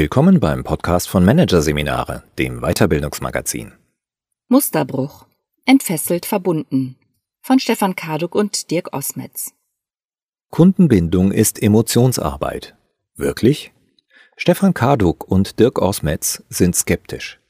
Willkommen 0.00 0.38
beim 0.38 0.62
Podcast 0.62 1.08
von 1.08 1.24
Managerseminare, 1.24 2.22
dem 2.38 2.60
Weiterbildungsmagazin. 2.60 3.72
Musterbruch. 4.46 5.26
Entfesselt 5.64 6.24
verbunden. 6.24 6.94
Von 7.42 7.58
Stefan 7.58 7.96
Karduk 7.96 8.36
und 8.36 8.70
Dirk 8.70 8.94
Osmetz. 8.94 9.54
Kundenbindung 10.50 11.32
ist 11.32 11.60
Emotionsarbeit. 11.60 12.76
Wirklich? 13.16 13.72
Stefan 14.36 14.72
Karduk 14.72 15.28
und 15.28 15.58
Dirk 15.58 15.80
Osmetz 15.82 16.44
sind 16.48 16.76
skeptisch. 16.76 17.40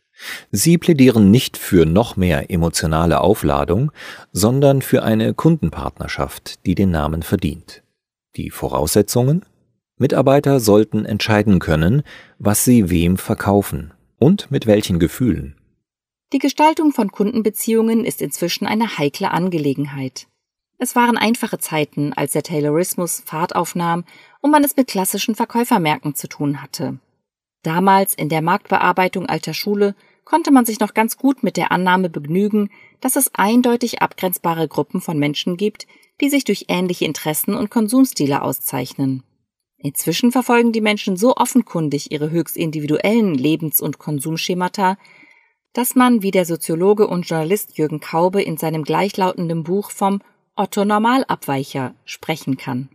Sie 0.50 0.78
plädieren 0.78 1.30
nicht 1.30 1.58
für 1.58 1.84
noch 1.84 2.16
mehr 2.16 2.50
emotionale 2.50 3.20
Aufladung, 3.20 3.92
sondern 4.32 4.80
für 4.80 5.02
eine 5.02 5.34
Kundenpartnerschaft, 5.34 6.65
die 6.65 6.74
den 6.74 6.92
Namen 6.92 7.23
verdient. 7.23 7.82
Die 8.37 8.48
Voraussetzungen? 8.48 9.45
Mitarbeiter 9.98 10.61
sollten 10.61 11.05
entscheiden 11.05 11.59
können, 11.59 12.02
was 12.38 12.65
sie 12.65 12.91
wem 12.91 13.16
verkaufen 13.16 13.93
und 14.19 14.51
mit 14.51 14.66
welchen 14.66 14.98
Gefühlen. 14.98 15.57
Die 16.33 16.38
Gestaltung 16.38 16.93
von 16.93 17.11
Kundenbeziehungen 17.11 18.05
ist 18.05 18.21
inzwischen 18.21 18.66
eine 18.66 18.98
heikle 18.98 19.30
Angelegenheit. 19.30 20.27
Es 20.79 20.95
waren 20.95 21.16
einfache 21.16 21.59
Zeiten, 21.59 22.12
als 22.12 22.33
der 22.33 22.43
Taylorismus 22.43 23.23
Fahrt 23.24 23.57
aufnahm 23.57 24.05
und 24.41 24.51
man 24.51 24.62
es 24.62 24.77
mit 24.77 24.87
klassischen 24.87 25.34
Verkäufermärkten 25.34 26.15
zu 26.15 26.29
tun 26.29 26.62
hatte. 26.62 26.99
Damals 27.62 28.15
in 28.15 28.29
der 28.29 28.43
Marktbearbeitung 28.43 29.27
alter 29.27 29.55
Schule 29.55 29.95
konnte 30.24 30.51
man 30.51 30.66
sich 30.66 30.79
noch 30.79 30.95
ganz 30.95 31.16
gut 31.16 31.43
mit 31.43 31.57
der 31.57 31.73
Annahme 31.73 32.10
begnügen, 32.10 32.71
dass 33.01 33.16
es 33.16 33.35
eindeutig 33.35 34.02
abgrenzbare 34.02 34.69
Gruppen 34.69 35.01
von 35.01 35.19
Menschen 35.19 35.57
gibt, 35.57 35.87
die 36.21 36.29
sich 36.29 36.45
durch 36.45 36.66
ähnliche 36.68 37.07
Interessen 37.07 37.55
und 37.55 37.71
Konsumstile 37.71 38.43
auszeichnen. 38.43 39.23
Inzwischen 39.79 40.32
verfolgen 40.32 40.73
die 40.73 40.80
Menschen 40.80 41.16
so 41.16 41.37
offenkundig 41.37 42.10
ihre 42.10 42.30
höchst 42.30 42.57
individuellen 42.57 43.34
Lebens- 43.34 43.80
und 43.80 43.98
Konsumschemata, 43.98 44.98
dass 45.73 45.95
man, 45.95 46.23
wie 46.23 46.32
der 46.32 46.45
Soziologe 46.45 47.07
und 47.07 47.29
Journalist 47.29 47.79
Jürgen 47.79 48.01
Kaube 48.01 48.43
in 48.43 48.56
seinem 48.56 48.82
gleichlautenden 48.82 49.62
Buch 49.62 49.90
vom 49.90 50.21
Otto 50.56 50.84
Normalabweicher 50.84 51.95
sprechen 52.04 52.56
kann. 52.56 52.88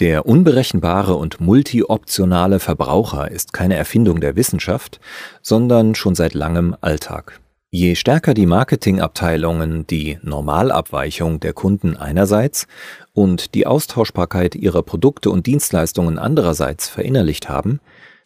Der 0.00 0.26
unberechenbare 0.26 1.14
und 1.14 1.40
multioptionale 1.40 2.58
Verbraucher 2.58 3.30
ist 3.30 3.52
keine 3.52 3.76
Erfindung 3.76 4.20
der 4.20 4.34
Wissenschaft, 4.34 5.00
sondern 5.42 5.94
schon 5.94 6.16
seit 6.16 6.34
langem 6.34 6.74
Alltag. 6.80 7.41
Je 7.74 7.94
stärker 7.94 8.34
die 8.34 8.44
Marketingabteilungen 8.44 9.86
die 9.86 10.18
Normalabweichung 10.20 11.40
der 11.40 11.54
Kunden 11.54 11.96
einerseits 11.96 12.66
und 13.14 13.54
die 13.54 13.66
Austauschbarkeit 13.66 14.54
ihrer 14.54 14.82
Produkte 14.82 15.30
und 15.30 15.46
Dienstleistungen 15.46 16.18
andererseits 16.18 16.90
verinnerlicht 16.90 17.48
haben, 17.48 17.80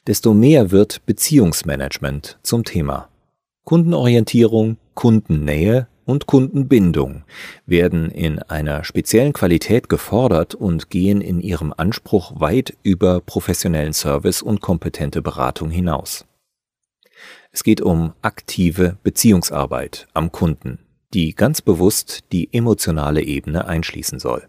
desto 0.09 0.35
mehr 0.35 0.73
wird 0.73 1.07
Beziehungsmanagement 1.07 2.41
zum 2.43 2.65
Thema. 2.65 3.09
Kundenorientierung, 3.63 4.79
Kundennähe 4.95 5.87
und 6.07 6.27
Kundenbindung 6.27 7.23
werden 7.67 8.11
in 8.11 8.41
einer 8.41 8.83
speziellen 8.83 9.33
Qualität 9.33 9.89
gefordert 9.89 10.57
und 10.57 10.91
gehen 10.91 11.21
in 11.21 11.41
ihrem 11.41 11.73
Anspruch 11.77 12.41
weit 12.41 12.77
über 12.83 13.21
professionellen 13.21 13.93
Service 13.93 14.43
und 14.43 14.61
kompetente 14.61 15.23
Beratung 15.23 15.71
hinaus. 15.71 16.25
Es 17.57 17.65
geht 17.65 17.81
um 17.81 18.13
aktive 18.21 18.99
Beziehungsarbeit 19.03 20.09
am 20.13 20.31
Kunden, 20.31 20.79
die 21.15 21.35
ganz 21.35 21.63
bewusst 21.63 22.25
die 22.31 22.53
emotionale 22.53 23.23
Ebene 23.23 23.67
einschließen 23.67 24.19
soll. 24.19 24.47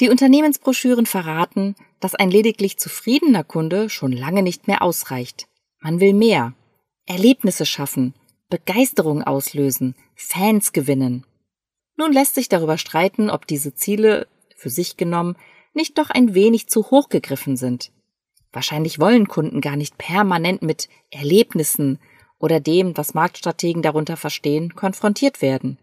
Die 0.00 0.08
Unternehmensbroschüren 0.08 1.04
verraten, 1.04 1.74
dass 2.00 2.14
ein 2.14 2.30
lediglich 2.30 2.78
zufriedener 2.78 3.44
Kunde 3.44 3.90
schon 3.90 4.12
lange 4.12 4.42
nicht 4.42 4.68
mehr 4.68 4.80
ausreicht. 4.80 5.48
Man 5.82 6.00
will 6.00 6.14
mehr. 6.14 6.54
Erlebnisse 7.04 7.66
schaffen, 7.66 8.14
Begeisterung 8.48 9.22
auslösen, 9.22 9.94
Fans 10.14 10.72
gewinnen. 10.72 11.26
Nun 11.98 12.10
lässt 12.10 12.36
sich 12.36 12.48
darüber 12.48 12.78
streiten, 12.78 13.28
ob 13.28 13.46
diese 13.46 13.74
Ziele, 13.74 14.26
für 14.56 14.70
sich 14.70 14.96
genommen, 14.96 15.36
nicht 15.74 15.98
doch 15.98 16.08
ein 16.08 16.32
wenig 16.34 16.68
zu 16.68 16.90
hoch 16.90 17.10
gegriffen 17.10 17.58
sind. 17.58 17.92
Wahrscheinlich 18.50 18.98
wollen 18.98 19.28
Kunden 19.28 19.60
gar 19.60 19.76
nicht 19.76 19.98
permanent 19.98 20.62
mit 20.62 20.88
Erlebnissen 21.10 21.98
oder 22.40 22.58
dem, 22.58 22.96
was 22.96 23.14
Marktstrategen 23.14 23.82
darunter 23.82 24.16
verstehen, 24.16 24.74
konfrontiert 24.74 25.40
werden. 25.42 25.78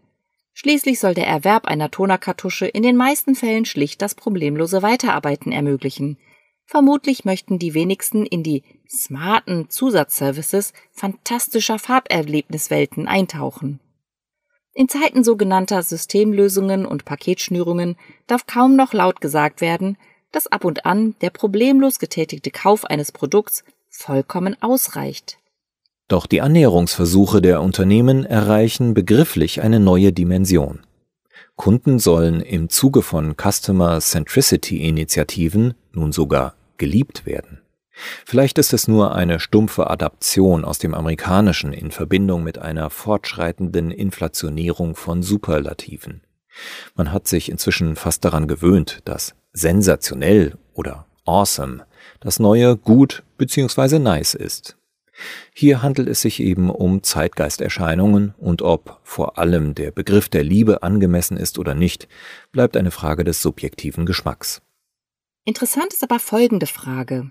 Schließlich 0.52 0.98
soll 0.98 1.14
der 1.14 1.28
Erwerb 1.28 1.66
einer 1.66 1.90
Tonerkartusche 1.90 2.66
in 2.66 2.82
den 2.82 2.96
meisten 2.96 3.36
Fällen 3.36 3.64
schlicht 3.64 4.02
das 4.02 4.16
problemlose 4.16 4.82
Weiterarbeiten 4.82 5.52
ermöglichen. 5.52 6.18
Vermutlich 6.66 7.24
möchten 7.24 7.58
die 7.58 7.74
wenigsten 7.74 8.26
in 8.26 8.42
die 8.42 8.64
smarten 8.90 9.70
Zusatzservices 9.70 10.72
fantastischer 10.90 11.78
Farberlebniswelten 11.78 13.06
eintauchen. 13.06 13.78
In 14.74 14.88
Zeiten 14.88 15.24
sogenannter 15.24 15.82
Systemlösungen 15.82 16.86
und 16.86 17.04
Paketschnürungen 17.04 17.96
darf 18.26 18.46
kaum 18.46 18.76
noch 18.76 18.92
laut 18.92 19.20
gesagt 19.20 19.60
werden, 19.60 19.96
dass 20.32 20.46
ab 20.46 20.64
und 20.64 20.84
an 20.84 21.14
der 21.20 21.30
problemlos 21.30 21.98
getätigte 21.98 22.50
Kauf 22.50 22.84
eines 22.84 23.12
Produkts 23.12 23.64
vollkommen 23.88 24.60
ausreicht. 24.60 25.38
Doch 26.08 26.26
die 26.26 26.40
Annäherungsversuche 26.40 27.42
der 27.42 27.60
Unternehmen 27.60 28.24
erreichen 28.24 28.94
begrifflich 28.94 29.60
eine 29.60 29.78
neue 29.78 30.10
Dimension. 30.10 30.80
Kunden 31.54 31.98
sollen 31.98 32.40
im 32.40 32.70
Zuge 32.70 33.02
von 33.02 33.34
Customer 33.36 34.00
Centricity 34.00 34.88
Initiativen 34.88 35.74
nun 35.92 36.12
sogar 36.12 36.54
geliebt 36.78 37.26
werden. 37.26 37.60
Vielleicht 38.24 38.58
ist 38.58 38.72
es 38.72 38.88
nur 38.88 39.14
eine 39.14 39.38
stumpfe 39.38 39.90
Adaption 39.90 40.64
aus 40.64 40.78
dem 40.78 40.94
Amerikanischen 40.94 41.72
in 41.72 41.90
Verbindung 41.90 42.42
mit 42.42 42.58
einer 42.58 42.88
fortschreitenden 42.90 43.90
Inflationierung 43.90 44.94
von 44.94 45.22
Superlativen. 45.22 46.22
Man 46.94 47.12
hat 47.12 47.28
sich 47.28 47.50
inzwischen 47.50 47.96
fast 47.96 48.24
daran 48.24 48.48
gewöhnt, 48.48 49.00
dass 49.04 49.34
sensationell 49.52 50.56
oder 50.72 51.06
awesome 51.26 51.84
das 52.20 52.38
neue 52.38 52.76
gut 52.76 53.24
bzw. 53.36 53.98
nice 53.98 54.34
ist. 54.34 54.77
Hier 55.52 55.82
handelt 55.82 56.08
es 56.08 56.20
sich 56.20 56.40
eben 56.40 56.70
um 56.70 57.02
Zeitgeisterscheinungen 57.02 58.34
und 58.38 58.62
ob 58.62 59.00
vor 59.02 59.38
allem 59.38 59.74
der 59.74 59.90
Begriff 59.90 60.28
der 60.28 60.44
Liebe 60.44 60.82
angemessen 60.82 61.36
ist 61.36 61.58
oder 61.58 61.74
nicht, 61.74 62.08
bleibt 62.52 62.76
eine 62.76 62.90
Frage 62.90 63.24
des 63.24 63.42
subjektiven 63.42 64.06
Geschmacks. 64.06 64.62
Interessant 65.44 65.92
ist 65.92 66.02
aber 66.02 66.18
folgende 66.18 66.66
Frage. 66.66 67.30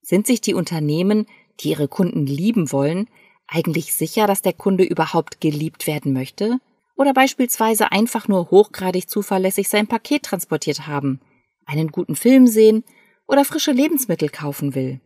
Sind 0.00 0.26
sich 0.26 0.40
die 0.40 0.54
Unternehmen, 0.54 1.26
die 1.60 1.70
ihre 1.70 1.88
Kunden 1.88 2.26
lieben 2.26 2.72
wollen, 2.72 3.08
eigentlich 3.46 3.94
sicher, 3.94 4.26
dass 4.26 4.42
der 4.42 4.52
Kunde 4.52 4.84
überhaupt 4.84 5.40
geliebt 5.40 5.86
werden 5.86 6.12
möchte? 6.12 6.58
Oder 6.96 7.12
beispielsweise 7.14 7.92
einfach 7.92 8.28
nur 8.28 8.50
hochgradig 8.50 9.08
zuverlässig 9.08 9.68
sein 9.68 9.86
Paket 9.86 10.24
transportiert 10.24 10.86
haben, 10.86 11.20
einen 11.64 11.88
guten 11.88 12.16
Film 12.16 12.46
sehen 12.46 12.84
oder 13.26 13.44
frische 13.44 13.72
Lebensmittel 13.72 14.28
kaufen 14.28 14.74
will? 14.74 15.00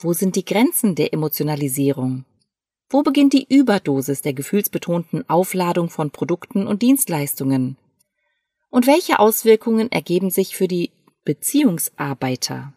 Wo 0.00 0.12
sind 0.12 0.36
die 0.36 0.44
Grenzen 0.44 0.94
der 0.94 1.12
Emotionalisierung? 1.12 2.24
Wo 2.88 3.02
beginnt 3.02 3.32
die 3.32 3.46
Überdosis 3.52 4.22
der 4.22 4.32
gefühlsbetonten 4.32 5.28
Aufladung 5.28 5.90
von 5.90 6.12
Produkten 6.12 6.68
und 6.68 6.82
Dienstleistungen? 6.82 7.76
Und 8.70 8.86
welche 8.86 9.18
Auswirkungen 9.18 9.90
ergeben 9.90 10.30
sich 10.30 10.56
für 10.56 10.68
die 10.68 10.92
Beziehungsarbeiter? 11.24 12.72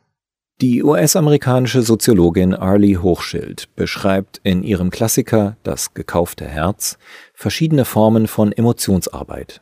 Die 0.62 0.82
US-amerikanische 0.82 1.84
Soziologin 1.84 2.56
Arlie 2.56 2.98
Hochschild 2.98 3.70
beschreibt 3.76 4.42
in 4.44 4.64
ihrem 4.64 4.90
Klassiker 4.90 5.58
Das 5.62 5.94
gekaufte 5.94 6.48
Herz 6.48 6.98
verschiedene 7.36 7.86
Formen 7.86 8.28
von 8.28 8.52
Emotionsarbeit. 8.52 9.62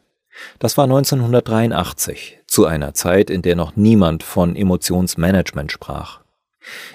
Das 0.59 0.77
war 0.77 0.85
1983, 0.85 2.39
zu 2.47 2.65
einer 2.65 2.93
Zeit, 2.93 3.29
in 3.29 3.41
der 3.41 3.57
noch 3.57 3.75
niemand 3.75 4.23
von 4.23 4.55
Emotionsmanagement 4.55 5.73
sprach. 5.73 6.21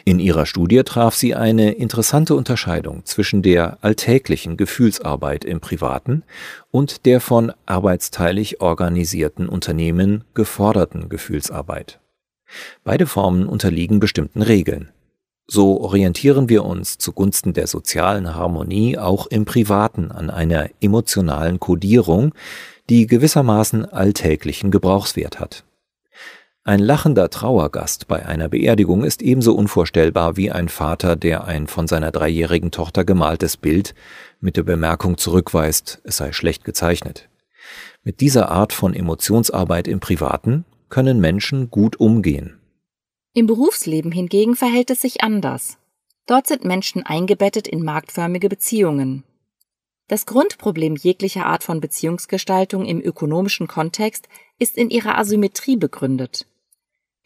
In 0.05 0.19
ihrer 0.19 0.47
Studie 0.47 0.83
traf 0.83 1.15
sie 1.15 1.35
eine 1.35 1.73
interessante 1.73 2.35
Unterscheidung 2.35 3.05
zwischen 3.05 3.43
der 3.43 3.79
alltäglichen 3.83 4.57
Gefühlsarbeit 4.57 5.45
im 5.45 5.61
Privaten 5.61 6.23
und 6.71 7.07
der 7.07 7.21
von 7.21 7.53
arbeitsteilig 7.67 8.61
organisierten 8.61 9.49
Unternehmen 9.49 10.25
geforderten 10.35 11.09
Gefühlsarbeit. 11.09 12.01
Beide 12.85 13.07
Formen 13.07 13.47
unterliegen 13.47 14.01
bestimmten 14.01 14.43
Regeln. 14.43 14.91
So 15.47 15.81
orientieren 15.81 16.49
wir 16.49 16.65
uns 16.65 16.97
zugunsten 16.97 17.53
der 17.53 17.67
sozialen 17.67 18.35
Harmonie 18.35 18.97
auch 18.97 19.27
im 19.27 19.45
Privaten 19.45 20.11
an 20.11 20.31
einer 20.31 20.71
emotionalen 20.81 21.61
Kodierung, 21.61 22.33
die 22.89 23.07
gewissermaßen 23.07 23.85
alltäglichen 23.85 24.71
Gebrauchswert 24.71 25.41
hat. 25.41 25.65
Ein 26.67 26.79
lachender 26.79 27.29
Trauergast 27.29 28.09
bei 28.09 28.25
einer 28.25 28.49
Beerdigung 28.49 29.05
ist 29.05 29.21
ebenso 29.21 29.55
unvorstellbar 29.55 30.39
wie 30.39 30.51
ein 30.51 30.71
Vater, 30.71 31.15
der 31.15 31.45
ein 31.45 31.67
von 31.67 31.87
seiner 31.87 32.11
dreijährigen 32.11 32.71
Tochter 32.71 33.05
gemaltes 33.05 33.59
Bild 33.59 33.95
mit 34.41 34.57
der 34.57 34.63
Bemerkung 34.63 35.19
zurückweist, 35.19 36.01
es 36.05 36.17
sei 36.17 36.33
schlecht 36.33 36.65
gezeichnet. 36.65 37.29
Mit 38.03 38.23
dieser 38.23 38.51
Art 38.51 38.73
von 38.73 38.95
Emotionsarbeit 38.95 39.87
im 39.87 40.01
Privaten 40.01 40.65
können 40.89 41.21
Menschen 41.21 41.69
gut 41.69 42.01
umgehen. 42.01 42.59
Im 43.35 43.47
Berufsleben 43.47 44.11
hingegen 44.11 44.57
verhält 44.57 44.89
es 44.89 45.03
sich 45.03 45.23
anders. 45.23 45.77
Dort 46.27 46.47
sind 46.47 46.65
Menschen 46.65 47.03
eingebettet 47.03 47.69
in 47.69 47.85
marktförmige 47.85 48.49
Beziehungen. 48.49 49.23
Das 50.09 50.25
Grundproblem 50.25 50.97
jeglicher 50.97 51.45
Art 51.45 51.63
von 51.63 51.83
Beziehungsgestaltung 51.83 52.87
im 52.87 53.03
ökonomischen 53.03 53.69
Kontext 53.69 54.29
ist 54.59 54.79
in 54.79 54.89
ihrer 54.89 55.19
Asymmetrie 55.19 55.77
begründet. 55.77 56.47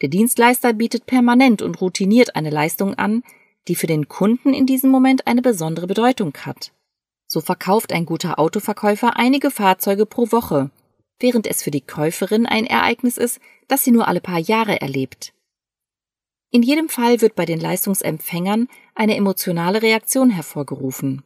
Der 0.01 0.09
Dienstleister 0.09 0.73
bietet 0.73 1.07
permanent 1.07 1.63
und 1.63 1.81
routiniert 1.81 2.37
eine 2.37 2.51
Leistung 2.51 2.95
an, 2.95 3.23
die 3.67 3.75
für 3.75 3.87
den 3.87 4.09
Kunden 4.09 4.55
in 4.55 4.67
diesem 4.67 4.91
Moment 4.91 5.27
eine 5.27 5.43
besondere 5.43 5.87
Bedeutung 5.87 6.33
hat. 6.45 6.73
So 7.27 7.41
verkauft 7.41 7.93
ein 7.93 8.07
guter 8.07 8.39
Autoverkäufer 8.39 9.17
einige 9.17 9.51
Fahrzeuge 9.51 10.07
pro 10.07 10.31
Woche, 10.33 10.71
während 11.21 11.47
es 11.47 11.63
für 11.63 11.71
die 11.71 11.81
Käuferin 11.81 12.47
ein 12.47 12.65
Ereignis 12.65 13.19
ist, 13.19 13.41
das 13.67 13.85
sie 13.85 13.91
nur 13.91 14.09
alle 14.09 14.21
paar 14.21 14.39
Jahre 14.39 14.81
erlebt. 14.81 15.35
In 16.51 16.63
jedem 16.63 16.89
Fall 16.89 17.21
wird 17.21 17.35
bei 17.35 17.45
den 17.45 17.61
Leistungsempfängern 17.61 18.69
eine 18.95 19.17
emotionale 19.17 19.83
Reaktion 19.83 20.31
hervorgerufen. 20.31 21.23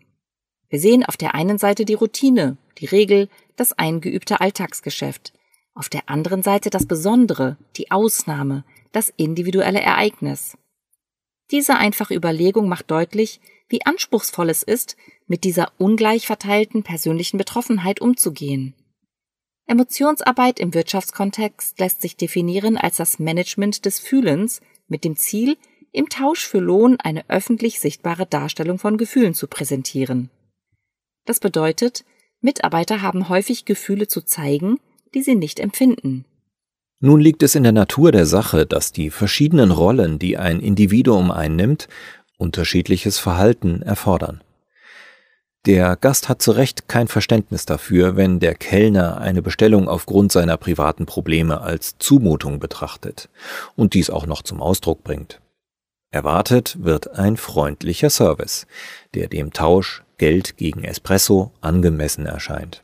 Wir 0.68 0.80
sehen 0.80 1.04
auf 1.04 1.16
der 1.16 1.34
einen 1.34 1.58
Seite 1.58 1.84
die 1.84 1.94
Routine, 1.94 2.56
die 2.78 2.86
Regel, 2.86 3.28
das 3.54 3.72
eingeübte 3.72 4.40
Alltagsgeschäft, 4.40 5.32
auf 5.74 5.88
der 5.88 6.08
anderen 6.08 6.42
Seite 6.42 6.70
das 6.70 6.86
Besondere, 6.86 7.56
die 7.76 7.90
Ausnahme, 7.90 8.64
das 8.92 9.12
individuelle 9.16 9.80
Ereignis. 9.80 10.56
Diese 11.50 11.76
einfache 11.76 12.14
Überlegung 12.14 12.68
macht 12.68 12.90
deutlich, 12.90 13.40
wie 13.68 13.84
anspruchsvoll 13.84 14.50
es 14.50 14.62
ist, 14.62 14.96
mit 15.26 15.44
dieser 15.44 15.72
ungleich 15.78 16.26
verteilten 16.26 16.82
persönlichen 16.82 17.38
Betroffenheit 17.38 18.00
umzugehen. 18.00 18.74
Emotionsarbeit 19.66 20.60
im 20.60 20.74
Wirtschaftskontext 20.74 21.78
lässt 21.78 22.02
sich 22.02 22.16
definieren 22.16 22.76
als 22.76 22.96
das 22.96 23.18
Management 23.18 23.84
des 23.84 23.98
Fühlens 23.98 24.60
mit 24.88 25.04
dem 25.04 25.16
Ziel, 25.16 25.56
im 25.92 26.08
Tausch 26.08 26.46
für 26.46 26.58
Lohn 26.58 26.98
eine 27.00 27.28
öffentlich 27.28 27.80
sichtbare 27.80 28.26
Darstellung 28.26 28.78
von 28.78 28.96
Gefühlen 28.96 29.34
zu 29.34 29.46
präsentieren. 29.46 30.30
Das 31.24 31.38
bedeutet, 31.38 32.04
Mitarbeiter 32.40 33.02
haben 33.02 33.28
häufig 33.28 33.64
Gefühle 33.64 34.08
zu 34.08 34.22
zeigen, 34.22 34.80
die 35.14 35.22
sie 35.22 35.34
nicht 35.34 35.60
empfinden. 35.60 36.24
Nun 37.00 37.20
liegt 37.20 37.42
es 37.42 37.54
in 37.54 37.64
der 37.64 37.72
Natur 37.72 38.12
der 38.12 38.26
Sache, 38.26 38.64
dass 38.64 38.92
die 38.92 39.10
verschiedenen 39.10 39.72
Rollen, 39.72 40.18
die 40.18 40.38
ein 40.38 40.60
Individuum 40.60 41.30
einnimmt, 41.30 41.88
unterschiedliches 42.38 43.18
Verhalten 43.18 43.82
erfordern. 43.82 44.42
Der 45.66 45.96
Gast 45.96 46.28
hat 46.28 46.42
zu 46.42 46.50
Recht 46.50 46.88
kein 46.88 47.06
Verständnis 47.06 47.66
dafür, 47.66 48.16
wenn 48.16 48.40
der 48.40 48.54
Kellner 48.54 49.18
eine 49.18 49.42
Bestellung 49.42 49.88
aufgrund 49.88 50.32
seiner 50.32 50.56
privaten 50.56 51.06
Probleme 51.06 51.60
als 51.60 51.98
Zumutung 51.98 52.58
betrachtet 52.58 53.28
und 53.76 53.94
dies 53.94 54.10
auch 54.10 54.26
noch 54.26 54.42
zum 54.42 54.60
Ausdruck 54.60 55.04
bringt. 55.04 55.40
Erwartet 56.10 56.78
wird 56.82 57.16
ein 57.16 57.36
freundlicher 57.36 58.10
Service, 58.10 58.66
der 59.14 59.28
dem 59.28 59.52
Tausch 59.52 60.02
Geld 60.18 60.56
gegen 60.56 60.84
Espresso 60.84 61.52
angemessen 61.60 62.26
erscheint. 62.26 62.82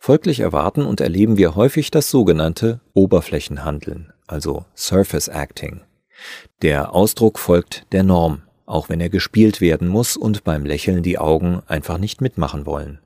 Folglich 0.00 0.40
erwarten 0.40 0.84
und 0.84 1.00
erleben 1.00 1.36
wir 1.36 1.54
häufig 1.54 1.90
das 1.90 2.10
sogenannte 2.10 2.80
Oberflächenhandeln, 2.94 4.12
also 4.26 4.64
Surface 4.76 5.28
Acting. 5.28 5.82
Der 6.62 6.94
Ausdruck 6.94 7.38
folgt 7.38 7.86
der 7.92 8.02
Norm, 8.02 8.42
auch 8.64 8.88
wenn 8.88 9.00
er 9.00 9.10
gespielt 9.10 9.60
werden 9.60 9.88
muss 9.88 10.16
und 10.16 10.44
beim 10.44 10.64
Lächeln 10.64 11.02
die 11.02 11.18
Augen 11.18 11.62
einfach 11.66 11.98
nicht 11.98 12.20
mitmachen 12.20 12.66
wollen. 12.66 13.00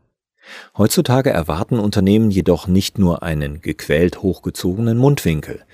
Heutzutage 0.77 1.31
erwarten 1.31 1.79
Unternehmen 1.79 2.31
jedoch 2.31 2.67
nicht 2.67 2.99
nur 2.99 3.23
einen 3.23 3.61
gequält 3.61 4.23
hochgezogenen 4.23 4.99
Mundwinkel. 4.99 5.65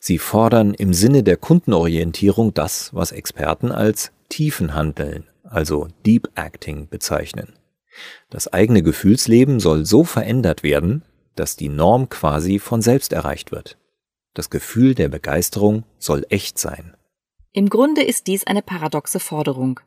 Sie 0.00 0.18
fordern 0.18 0.74
im 0.74 0.92
Sinne 0.92 1.22
der 1.22 1.36
Kundenorientierung 1.36 2.52
das, 2.52 2.92
was 2.92 3.12
Experten 3.12 3.72
als 3.72 4.12
Tiefenhandeln, 4.28 5.24
also 5.44 5.88
Deep 6.04 6.28
Acting 6.34 6.88
bezeichnen. 6.88 7.54
Das 8.30 8.52
eigene 8.52 8.82
Gefühlsleben 8.82 9.60
soll 9.60 9.84
so 9.86 10.04
verändert 10.04 10.62
werden, 10.62 11.04
dass 11.34 11.56
die 11.56 11.68
Norm 11.68 12.08
quasi 12.08 12.58
von 12.58 12.82
selbst 12.82 13.12
erreicht 13.12 13.52
wird. 13.52 13.78
Das 14.34 14.50
Gefühl 14.50 14.94
der 14.94 15.08
Begeisterung 15.08 15.84
soll 15.98 16.26
echt 16.28 16.58
sein. 16.58 16.96
Im 17.52 17.70
Grunde 17.70 18.02
ist 18.02 18.26
dies 18.26 18.46
eine 18.46 18.62
paradoxe 18.62 19.20
Forderung. 19.20 19.80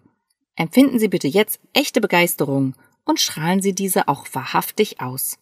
Empfinden 0.55 0.99
Sie 0.99 1.07
bitte 1.07 1.27
jetzt 1.27 1.59
echte 1.73 2.01
Begeisterung 2.01 2.75
und 3.05 3.19
strahlen 3.19 3.61
Sie 3.61 3.73
diese 3.73 4.07
auch 4.07 4.25
wahrhaftig 4.33 5.01
aus. 5.01 5.37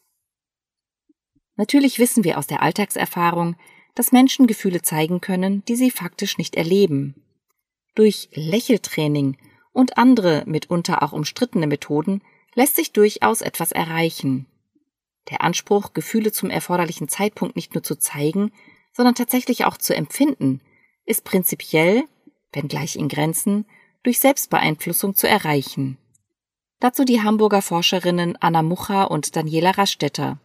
Natürlich 1.56 2.00
wissen 2.00 2.24
wir 2.24 2.38
aus 2.38 2.48
der 2.48 2.62
Alltagserfahrung, 2.62 3.56
dass 3.96 4.12
Menschen 4.12 4.46
Gefühle 4.46 4.84
zeigen 4.84 5.22
können, 5.22 5.66
die 5.66 5.76
sie 5.76 5.90
faktisch 5.90 6.38
nicht 6.38 6.56
erleben. 6.56 7.16
Durch 7.96 8.30
Lächeltraining 8.34 9.38
und 9.74 9.98
andere 9.98 10.44
mitunter 10.46 11.02
auch 11.02 11.14
umstrittene 11.14 11.66
Methoden 11.66 12.22
lässt 12.58 12.76
sich 12.76 12.92
durchaus 12.92 13.42
etwas 13.42 13.72
erreichen. 13.72 14.48
Der 15.30 15.42
Anspruch, 15.42 15.94
Gefühle 15.94 16.32
zum 16.32 16.50
erforderlichen 16.50 17.08
Zeitpunkt 17.08 17.56
nicht 17.56 17.76
nur 17.76 17.84
zu 17.84 17.96
zeigen, 18.00 18.52
sondern 18.92 19.14
tatsächlich 19.14 19.66
auch 19.66 19.78
zu 19.78 19.96
empfinden, 19.96 20.62
ist 21.06 21.24
prinzipiell, 21.24 22.04
wenngleich 22.52 22.96
in 22.96 23.10
Grenzen, 23.10 23.66
durch 24.02 24.20
Selbstbeeinflussung 24.20 25.14
zu 25.14 25.28
erreichen. 25.28 26.00
Dazu 26.80 27.06
die 27.06 27.22
Hamburger 27.22 27.62
Forscherinnen 27.62 28.38
Anna 28.38 28.64
Mucha 28.64 29.04
und 29.04 29.36
Daniela 29.36 29.72
Rastetter. 29.72 30.40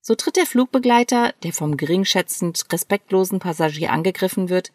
So 0.00 0.14
tritt 0.14 0.36
der 0.36 0.46
Flugbegleiter, 0.46 1.34
der 1.42 1.52
vom 1.52 1.76
geringschätzend 1.76 2.64
respektlosen 2.72 3.38
Passagier 3.38 3.92
angegriffen 3.92 4.48
wird, 4.48 4.72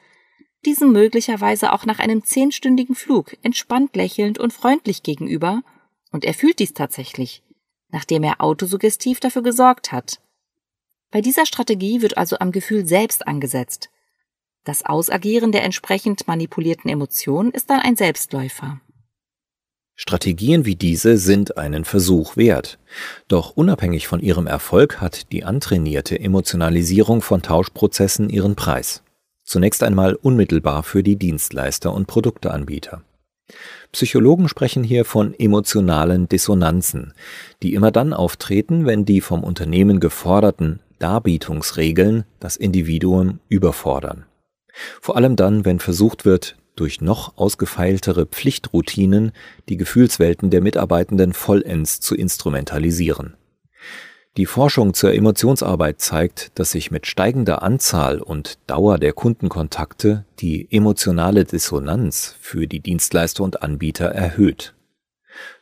diesem 0.66 0.92
möglicherweise 0.92 1.74
auch 1.74 1.88
nach 1.88 1.98
einem 1.98 2.24
zehnstündigen 2.24 2.94
Flug 2.94 3.36
entspannt 3.42 3.96
lächelnd 3.96 4.38
und 4.38 4.54
freundlich 4.54 5.02
gegenüber 5.02 5.64
und 6.14 6.24
er 6.24 6.34
fühlt 6.34 6.60
dies 6.60 6.74
tatsächlich, 6.74 7.44
nachdem 7.90 8.24
er 8.24 8.40
autosuggestiv 8.40 9.20
dafür 9.20 9.44
gesorgt 9.44 9.92
hat. 9.92 10.22
Bei 11.12 11.20
dieser 11.20 11.46
Strategie 11.46 12.02
wird 12.02 12.18
also 12.18 12.40
am 12.40 12.54
Gefühl 12.54 12.88
selbst 12.88 13.28
angesetzt. 13.28 13.90
Das 14.64 14.86
Ausagieren 14.86 15.52
der 15.52 15.64
entsprechend 15.64 16.28
manipulierten 16.28 16.90
Emotionen 16.90 17.52
ist 17.52 17.70
dann 17.70 17.82
ein 17.82 17.98
Selbstläufer. 17.98 18.80
Strategien 19.96 20.66
wie 20.66 20.76
diese 20.76 21.18
sind 21.18 21.58
einen 21.58 21.86
Versuch 21.86 22.36
wert. 22.36 22.80
Doch 23.28 23.52
unabhängig 23.52 24.08
von 24.08 24.22
ihrem 24.22 24.48
Erfolg 24.48 25.02
hat 25.02 25.32
die 25.32 25.44
antrainierte 25.44 26.20
Emotionalisierung 26.20 27.22
von 27.22 27.42
Tauschprozessen 27.42 28.30
ihren 28.30 28.56
Preis. 28.56 29.04
Zunächst 29.44 29.84
einmal 29.84 30.16
unmittelbar 30.16 30.84
für 30.84 31.04
die 31.04 31.18
Dienstleister 31.18 31.94
und 31.94 32.08
Produkteanbieter. 32.08 33.04
Psychologen 33.92 34.48
sprechen 34.48 34.84
hier 34.84 35.06
von 35.06 35.34
emotionalen 35.38 36.28
Dissonanzen, 36.28 37.14
die 37.62 37.74
immer 37.74 37.92
dann 37.92 38.14
auftreten, 38.14 38.86
wenn 38.86 39.06
die 39.06 39.22
vom 39.22 39.44
Unternehmen 39.44 40.00
geforderten 40.00 40.80
Darbietungsregeln 41.00 42.24
das 42.40 42.56
Individuum 42.56 43.40
überfordern. 43.50 44.26
Vor 45.02 45.18
allem 45.18 45.36
dann, 45.36 45.66
wenn 45.66 45.80
versucht 45.80 46.26
wird, 46.26 46.58
durch 46.76 47.02
noch 47.02 47.38
ausgefeiltere 47.38 48.26
Pflichtroutinen 48.26 49.32
die 49.70 49.78
Gefühlswelten 49.78 50.50
der 50.50 50.62
Mitarbeitenden 50.62 51.34
vollends 51.34 52.00
zu 52.00 52.16
instrumentalisieren. 52.16 53.36
Die 54.36 54.48
Forschung 54.48 54.96
zur 54.96 55.14
Emotionsarbeit 55.14 56.02
zeigt, 56.02 56.58
dass 56.58 56.72
sich 56.72 56.90
mit 56.90 57.06
steigender 57.06 57.62
Anzahl 57.62 58.20
und 58.20 58.58
Dauer 58.66 58.98
der 58.98 59.14
Kundenkontakte 59.14 60.26
die 60.40 60.68
emotionale 60.72 61.46
Dissonanz 61.46 62.36
für 62.42 62.66
die 62.66 62.80
Dienstleister 62.80 63.44
und 63.44 63.62
Anbieter 63.62 64.08
erhöht. 64.08 64.74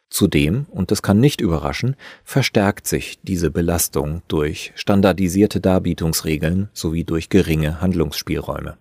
Zudem, 0.10 0.68
und 0.70 0.90
das 0.90 1.02
kann 1.02 1.20
nicht 1.20 1.42
überraschen, 1.42 1.98
verstärkt 2.24 2.88
sich 2.88 3.20
diese 3.24 3.52
Belastung 3.52 4.22
durch 4.30 4.72
standardisierte 4.76 5.60
Darbietungsregeln 5.60 6.70
sowie 6.72 7.04
durch 7.04 7.28
geringe 7.28 7.82
Handlungsspielräume. 7.82 8.78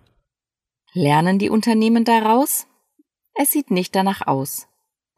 Lernen 0.93 1.37
die 1.37 1.49
Unternehmen 1.49 2.05
daraus? 2.05 2.65
Es 3.33 3.51
sieht 3.51 3.71
nicht 3.71 3.93
danach 3.93 4.25
aus. 4.25 4.67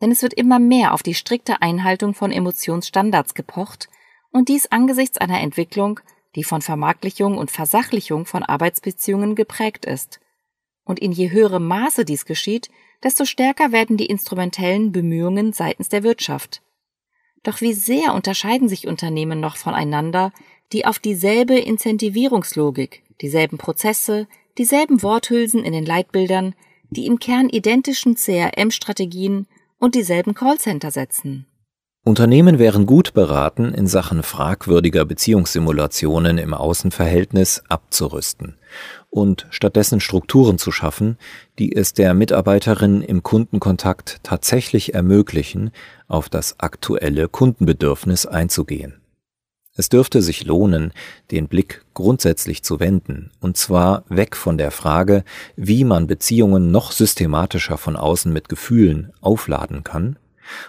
Denn 0.02 0.12
es 0.12 0.24
wird 0.24 0.34
immer 0.34 0.58
mehr 0.60 0.94
auf 0.94 1.04
die 1.04 1.14
strikte 1.14 1.62
Einhaltung 1.62 2.16
von 2.16 2.32
Emotionsstandards 2.32 3.36
gepocht 3.36 3.88
und 4.34 4.50
dies 4.50 4.66
angesichts 4.66 5.18
einer 5.18 5.40
Entwicklung, 5.40 6.02
die 6.36 6.44
von 6.44 6.62
Vermarktlichung 6.62 7.38
und 7.38 7.52
Versachlichung 7.52 8.26
von 8.26 8.44
Arbeitsbeziehungen 8.44 9.36
geprägt 9.36 9.86
ist. 9.86 10.20
Und 10.84 11.00
in 11.00 11.14
je 11.14 11.32
höherem 11.32 11.66
Maße 11.66 12.04
dies 12.04 12.26
geschieht, 12.26 12.70
desto 13.04 13.24
stärker 13.24 13.72
werden 13.72 13.96
die 13.96 14.08
instrumentellen 14.08 14.92
Bemühungen 14.92 15.54
seitens 15.54 15.88
der 15.88 16.04
Wirtschaft. 16.04 16.62
Doch 17.44 17.62
wie 17.62 17.74
sehr 17.74 18.14
unterscheiden 18.14 18.68
sich 18.68 18.88
Unternehmen 18.88 19.40
noch 19.40 19.56
voneinander, 19.56 20.34
die 20.72 20.86
auf 20.86 21.00
dieselbe 21.00 21.58
Incentivierungslogik, 21.60 23.04
dieselben 23.22 23.58
Prozesse, 23.58 24.28
dieselben 24.58 25.04
Worthülsen 25.04 25.64
in 25.64 25.74
den 25.74 25.86
Leitbildern, 25.86 26.56
die 26.90 27.06
im 27.06 27.20
Kern 27.20 27.50
identischen 27.50 28.16
CRM-Strategien 28.16 29.48
und 29.78 29.96
dieselben 29.96 30.34
Callcenter 30.34 30.92
setzen. 30.92 31.46
Unternehmen 32.06 32.60
wären 32.60 32.86
gut 32.86 33.14
beraten, 33.14 33.74
in 33.74 33.88
Sachen 33.88 34.24
fragwürdiger 34.24 35.06
Beziehungssimulationen 35.06 36.38
im 36.38 36.54
Außenverhältnis 36.54 37.64
abzurüsten 37.70 38.58
und 39.10 39.48
stattdessen 39.52 40.02
Strukturen 40.02 40.58
zu 40.58 40.70
schaffen, 40.74 41.18
die 41.60 41.74
es 41.74 41.94
der 41.94 42.14
Mitarbeiterin 42.14 43.02
im 43.02 43.24
Kundenkontakt 43.24 44.20
tatsächlich 44.22 44.94
ermöglichen, 44.94 45.72
auf 46.10 46.28
das 46.28 46.60
aktuelle 46.60 47.30
Kundenbedürfnis 47.30 48.26
einzugehen. 48.26 48.96
Es 49.76 49.88
dürfte 49.88 50.22
sich 50.22 50.44
lohnen, 50.44 50.92
den 51.32 51.48
Blick 51.48 51.86
grundsätzlich 51.94 52.64
zu 52.64 52.82
wenden, 52.82 53.32
und 53.40 53.56
zwar 53.56 54.04
weg 54.10 54.36
von 54.36 54.58
der 54.58 54.72
Frage, 54.72 55.24
wie 55.56 55.86
man 55.86 56.08
Beziehungen 56.08 56.70
noch 56.70 56.92
systematischer 56.92 57.78
von 57.78 57.96
außen 57.96 58.32
mit 58.32 58.50
Gefühlen 58.50 59.14
aufladen 59.22 59.86
kann, 59.86 60.18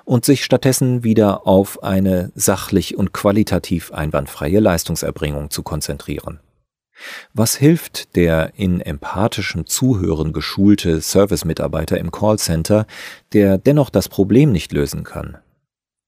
und 0.04 0.24
sich 0.24 0.44
stattdessen 0.44 1.04
wieder 1.04 1.46
auf 1.46 1.82
eine 1.82 2.32
sachlich 2.34 2.96
und 2.96 3.12
qualitativ 3.12 3.92
einwandfreie 3.92 4.60
Leistungserbringung 4.60 5.50
zu 5.50 5.62
konzentrieren. 5.62 6.40
Was 7.32 7.56
hilft 7.56 8.16
der 8.16 8.52
in 8.56 8.80
empathischem 8.80 9.66
Zuhören 9.66 10.32
geschulte 10.32 11.00
Service-Mitarbeiter 11.00 11.98
im 11.98 12.12
Callcenter, 12.12 12.86
der 13.32 13.58
dennoch 13.58 13.90
das 13.90 14.08
Problem 14.08 14.52
nicht 14.52 14.72
lösen 14.72 15.04
kann? 15.04 15.38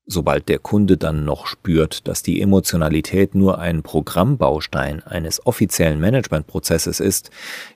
Sobald 0.09 0.49
der 0.49 0.61
Kunde 0.61 0.97
dann 0.97 1.25
noch 1.25 1.49
spürt, 1.49 2.07
dass 2.07 2.23
die 2.23 2.41
Emotionalität 2.41 3.35
nur 3.35 3.59
ein 3.59 3.83
Programmbaustein 3.83 5.03
eines 5.03 5.45
offiziellen 5.45 5.99
Managementprozesses 5.99 7.01
ist, 7.01 7.31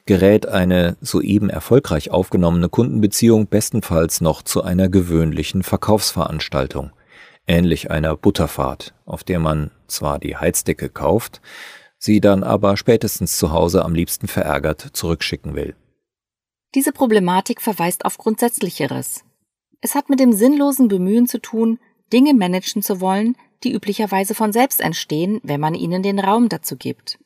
gerät 0.07 0.47
eine 0.47 0.97
soeben 1.01 1.51
erfolgreich 1.51 2.13
aufgenommene 2.13 2.69
Kundenbeziehung 2.69 3.49
bestenfalls 3.49 4.21
noch 4.21 4.43
zu 4.43 4.63
einer 4.63 4.89
gewöhnlichen 4.89 5.65
Verkaufsveranstaltung, 5.65 6.93
ähnlich 7.49 7.91
einer 7.91 8.17
Butterfahrt, 8.17 8.95
auf 9.07 9.25
der 9.25 9.41
man 9.41 9.73
zwar 9.89 10.21
die 10.21 10.37
Heizdecke 10.37 10.89
kauft, 10.89 11.41
sie 11.99 12.21
dann 12.21 12.45
aber 12.45 12.77
spätestens 12.77 13.39
zu 13.39 13.51
Hause 13.51 13.85
am 13.85 13.93
liebsten 13.93 14.29
verärgert 14.29 14.91
zurückschicken 14.93 15.57
will. 15.57 15.75
Diese 16.77 16.93
Problematik 16.93 17.61
verweist 17.61 18.05
auf 18.05 18.19
Grundsätzlicheres. 18.19 19.25
Es 19.81 19.97
hat 19.97 20.09
mit 20.09 20.21
dem 20.21 20.33
sinnlosen 20.33 20.87
Bemühen 20.87 21.27
zu 21.27 21.41
tun, 21.41 21.81
Dinge 22.12 22.35
managen 22.35 22.83
zu 22.83 23.00
wollen, 23.00 23.37
die 23.62 23.73
üblicherweise 23.73 24.35
von 24.35 24.52
selbst 24.52 24.81
entstehen, 24.81 25.40
wenn 25.43 25.61
man 25.61 25.75
ihnen 25.75 26.02
den 26.02 26.19
Raum 26.19 26.49
dazu 26.49 26.76
gibt. 26.76 27.19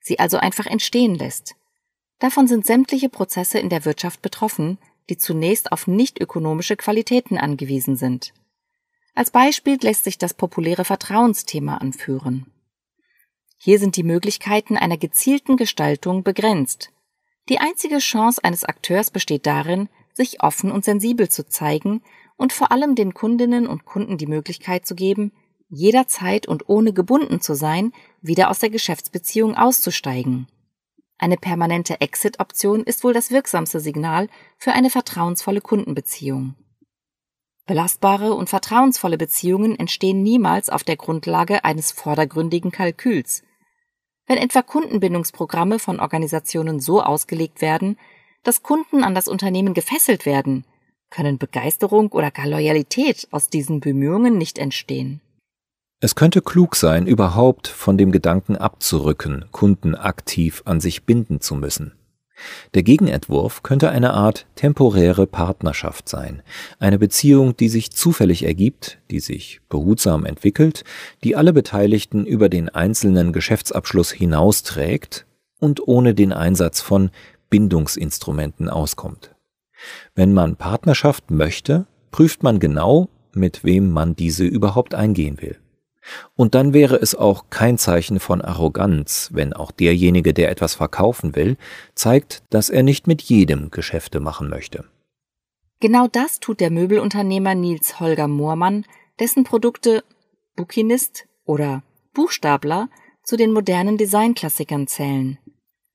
Sie 0.00 0.18
also 0.18 0.38
einfach 0.38 0.66
entstehen 0.66 1.14
lässt. 1.14 1.56
Davon 2.18 2.46
sind 2.46 2.64
sämtliche 2.64 3.08
Prozesse 3.08 3.58
in 3.58 3.68
der 3.68 3.84
Wirtschaft 3.84 4.22
betroffen, 4.22 4.78
die 5.10 5.18
zunächst 5.18 5.72
auf 5.72 5.86
nicht 5.86 6.20
ökonomische 6.20 6.76
Qualitäten 6.76 7.36
angewiesen 7.36 7.96
sind. 7.96 8.32
Als 9.14 9.30
Beispiel 9.30 9.78
lässt 9.80 10.04
sich 10.04 10.18
das 10.18 10.34
populäre 10.34 10.84
Vertrauensthema 10.84 11.78
anführen. 11.78 12.46
Hier 13.58 13.78
sind 13.78 13.96
die 13.96 14.02
Möglichkeiten 14.02 14.76
einer 14.76 14.98
gezielten 14.98 15.56
Gestaltung 15.56 16.22
begrenzt. 16.22 16.92
Die 17.48 17.58
einzige 17.58 17.98
Chance 17.98 18.42
eines 18.44 18.64
Akteurs 18.64 19.10
besteht 19.10 19.46
darin, 19.46 19.88
sich 20.12 20.42
offen 20.42 20.70
und 20.70 20.84
sensibel 20.84 21.28
zu 21.28 21.46
zeigen 21.48 22.02
und 22.36 22.52
vor 22.52 22.72
allem 22.72 22.94
den 22.94 23.14
Kundinnen 23.14 23.66
und 23.66 23.84
Kunden 23.84 24.18
die 24.18 24.26
Möglichkeit 24.26 24.86
zu 24.86 24.94
geben, 24.94 25.32
jederzeit 25.68 26.46
und 26.46 26.68
ohne 26.68 26.92
gebunden 26.92 27.40
zu 27.40 27.54
sein, 27.54 27.92
wieder 28.20 28.50
aus 28.50 28.58
der 28.58 28.70
Geschäftsbeziehung 28.70 29.56
auszusteigen. 29.56 30.46
Eine 31.18 31.36
permanente 31.36 32.00
Exit-Option 32.00 32.82
ist 32.84 33.02
wohl 33.02 33.14
das 33.14 33.30
wirksamste 33.30 33.80
Signal 33.80 34.28
für 34.58 34.72
eine 34.72 34.90
vertrauensvolle 34.90 35.62
Kundenbeziehung. 35.62 36.54
Belastbare 37.66 38.34
und 38.34 38.48
vertrauensvolle 38.48 39.18
Beziehungen 39.18 39.76
entstehen 39.76 40.22
niemals 40.22 40.68
auf 40.68 40.84
der 40.84 40.96
Grundlage 40.96 41.64
eines 41.64 41.90
vordergründigen 41.90 42.70
Kalküls. 42.70 43.42
Wenn 44.26 44.38
etwa 44.38 44.62
Kundenbindungsprogramme 44.62 45.78
von 45.78 45.98
Organisationen 45.98 46.80
so 46.80 47.02
ausgelegt 47.02 47.60
werden, 47.60 47.98
dass 48.44 48.62
Kunden 48.62 49.02
an 49.02 49.14
das 49.14 49.26
Unternehmen 49.26 49.74
gefesselt 49.74 50.26
werden, 50.26 50.64
können 51.10 51.38
Begeisterung 51.38 52.12
oder 52.12 52.30
gar 52.30 52.46
Loyalität 52.46 53.28
aus 53.30 53.48
diesen 53.48 53.80
Bemühungen 53.80 54.38
nicht 54.38 54.58
entstehen. 54.58 55.20
Es 56.00 56.14
könnte 56.14 56.42
klug 56.42 56.76
sein, 56.76 57.06
überhaupt 57.06 57.68
von 57.68 57.96
dem 57.96 58.12
Gedanken 58.12 58.56
abzurücken, 58.56 59.46
Kunden 59.50 59.94
aktiv 59.94 60.62
an 60.66 60.80
sich 60.80 61.04
binden 61.04 61.40
zu 61.40 61.54
müssen. 61.54 61.92
Der 62.74 62.82
Gegenentwurf 62.82 63.62
könnte 63.62 63.90
eine 63.90 64.12
Art 64.12 64.46
temporäre 64.56 65.26
Partnerschaft 65.26 66.08
sein, 66.08 66.42
eine 66.78 66.98
Beziehung, 66.98 67.56
die 67.56 67.68
sich 67.70 67.92
zufällig 67.92 68.44
ergibt, 68.44 68.98
die 69.10 69.20
sich 69.20 69.60
behutsam 69.68 70.26
entwickelt, 70.26 70.84
die 71.24 71.34
alle 71.34 71.52
Beteiligten 71.52 72.26
über 72.26 72.50
den 72.50 72.68
einzelnen 72.68 73.32
Geschäftsabschluss 73.32 74.12
hinausträgt 74.12 75.24
und 75.60 75.86
ohne 75.88 76.14
den 76.14 76.34
Einsatz 76.34 76.82
von 76.82 77.10
Bindungsinstrumenten 77.48 78.68
auskommt. 78.68 79.35
Wenn 80.14 80.32
man 80.32 80.56
Partnerschaft 80.56 81.30
möchte, 81.30 81.86
prüft 82.10 82.42
man 82.42 82.58
genau, 82.58 83.08
mit 83.34 83.64
wem 83.64 83.90
man 83.90 84.16
diese 84.16 84.44
überhaupt 84.44 84.94
eingehen 84.94 85.40
will. 85.40 85.58
Und 86.34 86.54
dann 86.54 86.72
wäre 86.72 86.96
es 86.96 87.14
auch 87.14 87.50
kein 87.50 87.78
Zeichen 87.78 88.20
von 88.20 88.40
Arroganz, 88.40 89.30
wenn 89.32 89.52
auch 89.52 89.72
derjenige, 89.72 90.32
der 90.32 90.50
etwas 90.50 90.74
verkaufen 90.74 91.34
will, 91.34 91.56
zeigt, 91.94 92.42
dass 92.50 92.70
er 92.70 92.82
nicht 92.82 93.06
mit 93.06 93.22
jedem 93.22 93.70
Geschäfte 93.70 94.20
machen 94.20 94.48
möchte. 94.48 94.84
Genau 95.80 96.06
das 96.06 96.40
tut 96.40 96.60
der 96.60 96.70
Möbelunternehmer 96.70 97.54
Nils 97.54 98.00
Holger 98.00 98.28
Moormann, 98.28 98.86
dessen 99.18 99.44
Produkte 99.44 100.04
Bukinist 100.54 101.26
oder 101.44 101.82
Buchstabler 102.14 102.88
zu 103.22 103.36
den 103.36 103.52
modernen 103.52 103.98
Designklassikern 103.98 104.86
zählen. 104.86 105.38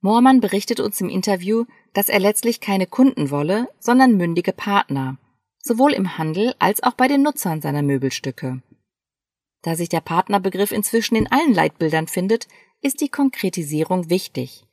Moormann 0.02 0.42
berichtet 0.42 0.80
uns 0.80 1.00
im 1.00 1.10
Interview, 1.10 1.66
dass 1.94 2.10
er 2.10 2.20
letztlich 2.20 2.60
keine 2.60 2.88
Kunden 2.88 3.30
wolle, 3.30 3.70
sondern 3.80 4.18
mündige 4.18 4.52
Partner, 4.52 5.18
sowohl 5.60 5.94
im 5.94 6.18
Handel 6.18 6.56
als 6.60 6.82
auch 6.82 6.94
bei 6.94 7.08
den 7.08 7.22
Nutzern 7.22 7.62
seiner 7.62 7.84
Möbelstücke. 7.84 8.62
Da 9.62 9.76
sich 9.76 9.90
der 9.90 10.02
Partnerbegriff 10.02 10.72
inzwischen 10.72 11.16
in 11.16 11.32
allen 11.32 11.54
Leitbildern 11.54 12.08
findet, 12.08 12.48
ist 12.82 13.00
die 13.00 13.10
Konkretisierung 13.10 14.10
wichtig. 14.10 14.66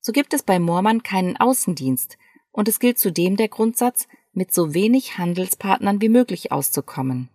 So 0.00 0.10
gibt 0.10 0.34
es 0.34 0.42
bei 0.42 0.58
Moormann 0.58 1.04
keinen 1.04 1.36
Außendienst 1.36 2.18
und 2.50 2.66
es 2.66 2.80
gilt 2.80 2.98
zudem 2.98 3.36
der 3.36 3.48
Grundsatz, 3.48 4.08
mit 4.32 4.52
so 4.52 4.74
wenig 4.74 5.18
Handelspartnern 5.18 6.00
wie 6.00 6.08
möglich 6.08 6.50
auszukommen. 6.52 7.28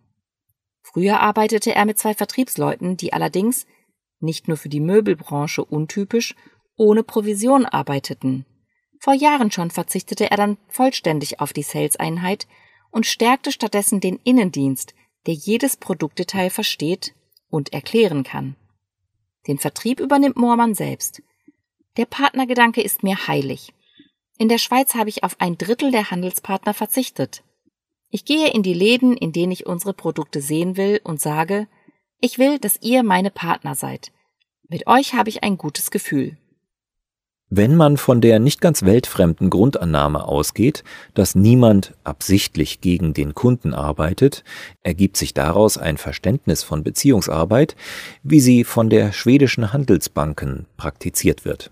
Früher 0.82 1.20
arbeitete 1.20 1.76
er 1.76 1.86
mit 1.86 1.98
zwei 2.00 2.14
Vertriebsleuten, 2.14 2.98
die 2.98 3.14
allerdings, 3.14 3.68
nicht 4.20 4.48
nur 4.48 4.58
für 4.58 4.70
die 4.70 4.80
Möbelbranche 4.80 5.64
untypisch, 5.64 6.36
ohne 6.78 7.04
Provision 7.04 7.66
arbeiteten. 7.66 8.46
Vor 9.00 9.14
Jahren 9.14 9.52
schon 9.52 9.72
verzichtete 9.72 10.32
er 10.32 10.38
dann 10.38 10.58
vollständig 10.68 11.40
auf 11.40 11.54
die 11.54 11.64
Sales-Einheit 11.64 12.48
und 12.92 13.06
stärkte 13.06 13.52
stattdessen 13.52 14.00
den 14.00 14.20
Innendienst, 14.24 14.96
der 15.26 15.34
jedes 15.34 15.78
Produktdetail 15.78 16.50
versteht 16.50 17.14
und 17.50 17.74
erklären 17.74 18.24
kann. 18.24 18.56
Den 19.48 19.58
Vertrieb 19.58 20.00
übernimmt 20.00 20.38
Moormann 20.38 20.74
selbst. 20.74 21.22
Der 21.98 22.06
Partnergedanke 22.06 22.82
ist 22.82 23.04
mir 23.04 23.28
heilig. 23.28 23.74
In 24.38 24.50
der 24.50 24.58
Schweiz 24.58 24.94
habe 24.96 25.10
ich 25.10 25.24
auf 25.24 25.40
ein 25.40 25.58
Drittel 25.58 25.92
der 25.92 26.12
Handelspartner 26.12 26.74
verzichtet. 26.74 27.44
Ich 28.10 28.24
gehe 28.24 28.52
in 28.52 28.64
die 28.64 28.74
Läden, 28.74 29.18
in 29.18 29.32
denen 29.32 29.52
ich 29.52 29.66
unsere 29.66 29.94
Produkte 29.94 30.42
sehen 30.42 30.78
will 30.78 31.02
und 31.04 31.20
sage, 31.20 31.68
ich 32.20 32.40
will, 32.40 32.60
dass 32.60 32.82
ihr 32.82 33.04
meine 33.04 33.32
Partner 33.32 33.76
seid. 33.76 34.12
Mit 34.70 34.88
euch 34.88 35.14
habe 35.14 35.30
ich 35.30 35.44
ein 35.44 35.58
gutes 35.58 35.92
Gefühl. 35.92 36.38
Wenn 37.50 37.78
man 37.78 37.96
von 37.96 38.20
der 38.20 38.40
nicht 38.40 38.60
ganz 38.60 38.84
weltfremden 38.84 39.50
Grundannahme 39.50 40.26
ausgeht, 40.26 40.84
dass 41.14 41.34
niemand 41.34 41.94
absichtlich 42.04 42.82
gegen 42.82 43.14
den 43.14 43.36
Kunden 43.36 43.74
arbeitet, 43.74 44.44
ergibt 44.84 45.16
sich 45.16 45.34
daraus 45.34 45.78
ein 45.78 45.96
Verständnis 45.98 46.64
von 46.64 46.84
Beziehungsarbeit, 46.84 47.78
wie 48.22 48.42
sie 48.42 48.66
von 48.66 48.90
der 48.90 49.14
schwedischen 49.14 49.72
Handelsbanken 49.72 50.66
praktiziert 50.76 51.46
wird. 51.46 51.72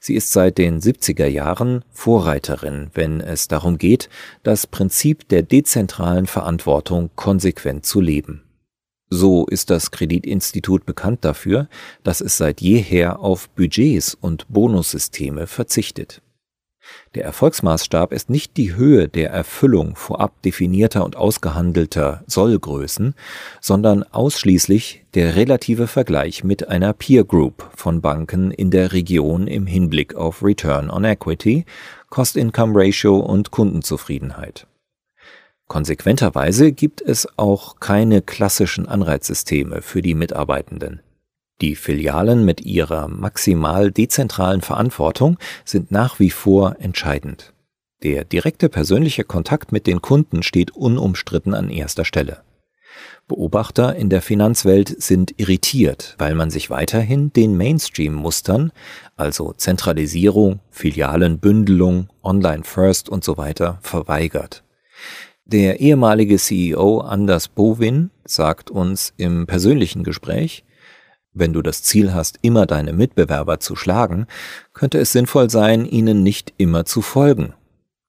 Sie 0.00 0.14
ist 0.14 0.32
seit 0.32 0.56
den 0.56 0.80
70er 0.80 1.26
Jahren 1.26 1.84
Vorreiterin, 1.90 2.90
wenn 2.94 3.20
es 3.20 3.46
darum 3.46 3.76
geht, 3.76 4.08
das 4.42 4.66
Prinzip 4.66 5.28
der 5.28 5.42
dezentralen 5.42 6.26
Verantwortung 6.26 7.10
konsequent 7.14 7.84
zu 7.84 8.00
leben. 8.00 8.43
So 9.10 9.46
ist 9.46 9.70
das 9.70 9.90
Kreditinstitut 9.90 10.86
bekannt 10.86 11.24
dafür, 11.24 11.68
dass 12.02 12.20
es 12.20 12.36
seit 12.36 12.60
jeher 12.60 13.20
auf 13.20 13.48
Budgets 13.50 14.14
und 14.14 14.46
Bonussysteme 14.48 15.46
verzichtet. 15.46 16.20
Der 17.14 17.24
Erfolgsmaßstab 17.24 18.12
ist 18.12 18.28
nicht 18.28 18.56
die 18.56 18.74
Höhe 18.74 19.08
der 19.08 19.30
Erfüllung 19.30 19.96
vorab 19.96 20.42
definierter 20.42 21.04
und 21.04 21.16
ausgehandelter 21.16 22.24
Sollgrößen, 22.26 23.14
sondern 23.60 24.02
ausschließlich 24.02 25.04
der 25.14 25.36
relative 25.36 25.86
Vergleich 25.86 26.44
mit 26.44 26.68
einer 26.68 26.92
Peer 26.92 27.24
Group 27.24 27.70
von 27.74 28.00
Banken 28.00 28.50
in 28.50 28.70
der 28.70 28.92
Region 28.92 29.46
im 29.46 29.66
Hinblick 29.66 30.14
auf 30.14 30.42
Return 30.42 30.90
on 30.90 31.04
Equity, 31.04 31.64
Cost-Income 32.10 32.72
Ratio 32.74 33.16
und 33.18 33.50
Kundenzufriedenheit. 33.50 34.66
Konsequenterweise 35.66 36.72
gibt 36.72 37.00
es 37.00 37.26
auch 37.38 37.80
keine 37.80 38.22
klassischen 38.22 38.86
Anreizsysteme 38.86 39.82
für 39.82 40.02
die 40.02 40.14
Mitarbeitenden. 40.14 41.00
Die 41.60 41.76
Filialen 41.76 42.44
mit 42.44 42.60
ihrer 42.60 43.08
maximal 43.08 43.90
dezentralen 43.90 44.60
Verantwortung 44.60 45.38
sind 45.64 45.90
nach 45.90 46.18
wie 46.18 46.30
vor 46.30 46.76
entscheidend. 46.80 47.54
Der 48.02 48.24
direkte 48.24 48.68
persönliche 48.68 49.24
Kontakt 49.24 49.72
mit 49.72 49.86
den 49.86 50.02
Kunden 50.02 50.42
steht 50.42 50.72
unumstritten 50.72 51.54
an 51.54 51.70
erster 51.70 52.04
Stelle. 52.04 52.42
Beobachter 53.26 53.96
in 53.96 54.10
der 54.10 54.20
Finanzwelt 54.20 55.02
sind 55.02 55.34
irritiert, 55.38 56.14
weil 56.18 56.34
man 56.34 56.50
sich 56.50 56.68
weiterhin 56.68 57.32
den 57.32 57.56
Mainstream-Mustern, 57.56 58.72
also 59.16 59.54
Zentralisierung, 59.54 60.60
Filialenbündelung, 60.70 62.08
Online 62.22 62.64
First 62.64 63.08
und 63.08 63.24
so 63.24 63.38
weiter, 63.38 63.78
verweigert. 63.80 64.62
Der 65.46 65.80
ehemalige 65.80 66.38
CEO 66.38 67.00
Anders 67.00 67.48
Bowin 67.48 68.10
sagt 68.24 68.70
uns 68.70 69.12
im 69.18 69.46
persönlichen 69.46 70.02
Gespräch, 70.02 70.64
wenn 71.34 71.52
du 71.52 71.60
das 71.60 71.82
Ziel 71.82 72.14
hast, 72.14 72.38
immer 72.40 72.64
deine 72.64 72.92
Mitbewerber 72.92 73.60
zu 73.60 73.76
schlagen, 73.76 74.26
könnte 74.72 74.98
es 74.98 75.12
sinnvoll 75.12 75.50
sein, 75.50 75.84
ihnen 75.84 76.22
nicht 76.22 76.54
immer 76.56 76.86
zu 76.86 77.02
folgen. 77.02 77.52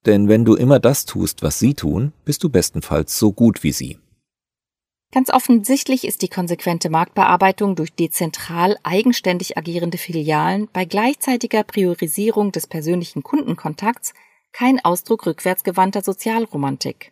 Denn 0.06 0.30
wenn 0.30 0.46
du 0.46 0.56
immer 0.56 0.80
das 0.80 1.06
tust, 1.06 1.42
was 1.42 1.60
sie 1.60 1.74
tun, 1.74 2.14
bist 2.24 2.44
du 2.44 2.50
bestenfalls 2.50 3.18
so 3.18 3.34
gut 3.34 3.64
wie 3.64 3.72
sie. 3.72 3.98
Ganz 5.12 5.30
offensichtlich 5.30 6.06
ist 6.06 6.22
die 6.22 6.30
konsequente 6.30 6.90
Marktbearbeitung 6.90 7.76
durch 7.76 7.94
dezentral 7.94 8.78
eigenständig 8.84 9.58
agierende 9.58 9.98
Filialen 9.98 10.70
bei 10.72 10.86
gleichzeitiger 10.86 11.64
Priorisierung 11.64 12.52
des 12.52 12.68
persönlichen 12.68 13.24
Kundenkontakts 13.24 14.14
kein 14.52 14.84
Ausdruck 14.84 15.26
rückwärtsgewandter 15.26 16.02
Sozialromantik. 16.02 17.12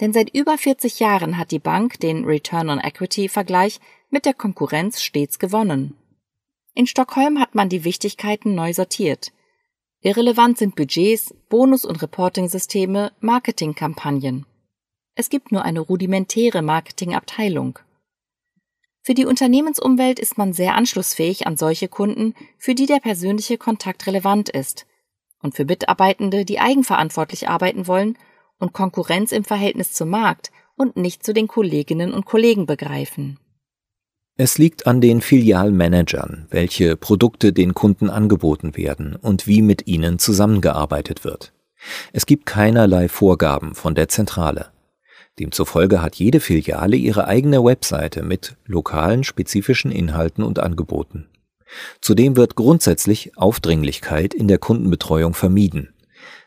Denn 0.00 0.12
seit 0.12 0.34
über 0.34 0.58
40 0.58 1.00
Jahren 1.00 1.38
hat 1.38 1.50
die 1.50 1.58
Bank 1.58 2.00
den 2.00 2.24
Return 2.24 2.68
on 2.68 2.80
Equity 2.80 3.28
Vergleich 3.28 3.80
mit 4.10 4.26
der 4.26 4.34
Konkurrenz 4.34 5.00
stets 5.00 5.38
gewonnen. 5.38 5.94
In 6.74 6.86
Stockholm 6.86 7.40
hat 7.40 7.54
man 7.54 7.70
die 7.70 7.84
Wichtigkeiten 7.84 8.54
neu 8.54 8.74
sortiert. 8.74 9.32
Irrelevant 10.02 10.58
sind 10.58 10.76
Budgets, 10.76 11.34
Bonus- 11.48 11.86
und 11.86 12.02
Reporting-Systeme, 12.02 13.12
Marketingkampagnen. 13.20 14.44
Es 15.14 15.30
gibt 15.30 15.50
nur 15.50 15.62
eine 15.62 15.80
rudimentäre 15.80 16.60
Marketingabteilung. 16.60 17.78
Für 19.00 19.14
die 19.14 19.24
Unternehmensumwelt 19.24 20.18
ist 20.18 20.36
man 20.36 20.52
sehr 20.52 20.74
anschlussfähig 20.74 21.46
an 21.46 21.56
solche 21.56 21.88
Kunden, 21.88 22.34
für 22.58 22.74
die 22.74 22.86
der 22.86 23.00
persönliche 23.00 23.56
Kontakt 23.56 24.06
relevant 24.06 24.50
ist. 24.50 24.86
Und 25.40 25.54
für 25.54 25.64
Mitarbeitende, 25.64 26.44
die 26.44 26.60
eigenverantwortlich 26.60 27.48
arbeiten 27.48 27.86
wollen 27.86 28.18
und 28.58 28.72
Konkurrenz 28.72 29.32
im 29.32 29.44
Verhältnis 29.44 29.92
zum 29.92 30.10
Markt 30.10 30.50
und 30.76 30.96
nicht 30.96 31.24
zu 31.24 31.32
den 31.32 31.48
Kolleginnen 31.48 32.12
und 32.12 32.26
Kollegen 32.26 32.66
begreifen. 32.66 33.38
Es 34.38 34.58
liegt 34.58 34.86
an 34.86 35.00
den 35.00 35.22
Filialmanagern, 35.22 36.46
welche 36.50 36.96
Produkte 36.96 37.54
den 37.54 37.72
Kunden 37.72 38.10
angeboten 38.10 38.76
werden 38.76 39.16
und 39.16 39.46
wie 39.46 39.62
mit 39.62 39.86
ihnen 39.86 40.18
zusammengearbeitet 40.18 41.24
wird. 41.24 41.54
Es 42.12 42.26
gibt 42.26 42.44
keinerlei 42.44 43.08
Vorgaben 43.08 43.74
von 43.74 43.94
der 43.94 44.08
Zentrale. 44.08 44.72
Demzufolge 45.38 46.02
hat 46.02 46.16
jede 46.16 46.40
Filiale 46.40 46.96
ihre 46.96 47.26
eigene 47.26 47.64
Webseite 47.64 48.22
mit 48.22 48.56
lokalen 48.66 49.24
spezifischen 49.24 49.90
Inhalten 49.90 50.42
und 50.44 50.58
Angeboten. 50.58 51.28
Zudem 52.00 52.36
wird 52.36 52.56
grundsätzlich 52.56 53.36
Aufdringlichkeit 53.36 54.34
in 54.34 54.48
der 54.48 54.58
Kundenbetreuung 54.58 55.34
vermieden. 55.34 55.94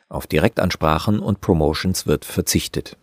Auf 0.10 0.26
Direktansprachen 0.26 1.20
und 1.20 1.40
Promotions 1.40 2.08
wird 2.08 2.26
verzichtet. 2.26 2.98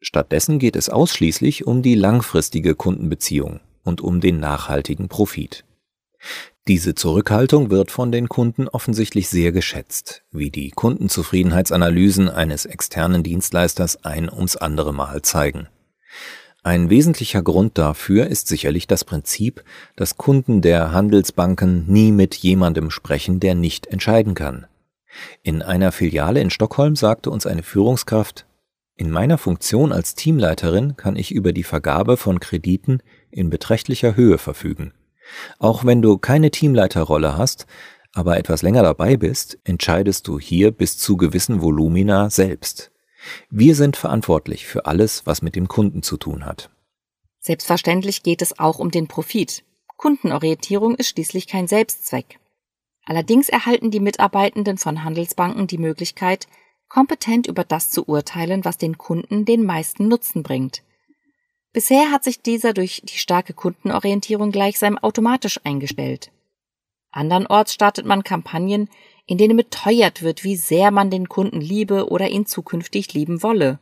Stattdessen 0.00 0.60
geht 0.60 0.76
es 0.76 0.88
ausschließlich 0.88 1.66
um 1.66 1.82
die 1.82 1.96
langfristige 1.96 2.76
Kundenbeziehung 2.76 3.58
und 3.82 4.00
um 4.00 4.20
den 4.20 4.38
nachhaltigen 4.38 5.08
Profit. 5.08 5.64
Diese 6.68 6.94
Zurückhaltung 6.94 7.70
wird 7.70 7.90
von 7.90 8.12
den 8.12 8.28
Kunden 8.28 8.68
offensichtlich 8.68 9.28
sehr 9.28 9.50
geschätzt, 9.50 10.22
wie 10.30 10.50
die 10.50 10.70
Kundenzufriedenheitsanalysen 10.70 12.28
eines 12.28 12.66
externen 12.66 13.24
Dienstleisters 13.24 14.04
ein 14.04 14.30
ums 14.30 14.56
andere 14.56 14.94
Mal 14.94 15.22
zeigen. 15.22 15.66
Ein 16.62 16.90
wesentlicher 16.90 17.42
Grund 17.42 17.78
dafür 17.78 18.26
ist 18.26 18.46
sicherlich 18.46 18.86
das 18.86 19.04
Prinzip, 19.04 19.64
dass 19.96 20.18
Kunden 20.18 20.60
der 20.60 20.92
Handelsbanken 20.92 21.86
nie 21.86 22.12
mit 22.12 22.34
jemandem 22.36 22.90
sprechen, 22.90 23.40
der 23.40 23.54
nicht 23.54 23.86
entscheiden 23.86 24.34
kann. 24.34 24.66
In 25.42 25.62
einer 25.62 25.92
Filiale 25.92 26.40
in 26.40 26.50
Stockholm 26.50 26.96
sagte 26.96 27.30
uns 27.30 27.46
eine 27.46 27.62
Führungskraft, 27.62 28.46
in 29.00 29.10
meiner 29.12 29.38
Funktion 29.38 29.92
als 29.92 30.16
Teamleiterin 30.16 30.96
kann 30.96 31.14
ich 31.14 31.30
über 31.30 31.52
die 31.52 31.62
Vergabe 31.62 32.16
von 32.16 32.40
Krediten 32.40 33.00
in 33.30 33.48
beträchtlicher 33.48 34.16
Höhe 34.16 34.38
verfügen. 34.38 34.92
Auch 35.60 35.84
wenn 35.84 36.02
du 36.02 36.18
keine 36.18 36.50
Teamleiterrolle 36.50 37.36
hast, 37.36 37.66
aber 38.12 38.38
etwas 38.38 38.62
länger 38.62 38.82
dabei 38.82 39.16
bist, 39.16 39.58
entscheidest 39.62 40.26
du 40.26 40.40
hier 40.40 40.72
bis 40.72 40.98
zu 40.98 41.16
gewissen 41.16 41.62
Volumina 41.62 42.28
selbst. 42.28 42.90
Wir 43.50 43.76
sind 43.76 43.96
verantwortlich 43.96 44.66
für 44.66 44.86
alles, 44.86 45.26
was 45.26 45.42
mit 45.42 45.54
dem 45.54 45.68
Kunden 45.68 46.02
zu 46.02 46.16
tun 46.16 46.44
hat. 46.44 46.70
Selbstverständlich 47.38 48.24
geht 48.24 48.42
es 48.42 48.58
auch 48.58 48.80
um 48.80 48.90
den 48.90 49.06
Profit. 49.06 49.62
Kundenorientierung 49.96 50.96
ist 50.96 51.10
schließlich 51.10 51.46
kein 51.46 51.68
Selbstzweck. 51.68 52.40
Allerdings 53.08 53.48
erhalten 53.48 53.90
die 53.90 54.00
Mitarbeitenden 54.00 54.76
von 54.76 55.02
Handelsbanken 55.02 55.66
die 55.66 55.78
Möglichkeit, 55.78 56.46
kompetent 56.90 57.46
über 57.46 57.64
das 57.64 57.90
zu 57.90 58.06
urteilen, 58.06 58.66
was 58.66 58.76
den 58.76 58.98
Kunden 58.98 59.46
den 59.46 59.64
meisten 59.64 60.08
Nutzen 60.08 60.42
bringt. 60.42 60.82
Bisher 61.72 62.10
hat 62.10 62.22
sich 62.22 62.42
dieser 62.42 62.74
durch 62.74 63.00
die 63.02 63.16
starke 63.16 63.54
Kundenorientierung 63.54 64.52
gleichsam 64.52 64.98
automatisch 64.98 65.58
eingestellt. 65.64 66.30
Andernorts 67.10 67.72
startet 67.72 68.04
man 68.04 68.24
Kampagnen, 68.24 68.90
in 69.24 69.38
denen 69.38 69.56
beteuert 69.56 70.20
wird, 70.20 70.44
wie 70.44 70.56
sehr 70.56 70.90
man 70.90 71.10
den 71.10 71.30
Kunden 71.30 71.62
liebe 71.62 72.10
oder 72.10 72.28
ihn 72.28 72.44
zukünftig 72.44 73.14
lieben 73.14 73.42
wolle 73.42 73.78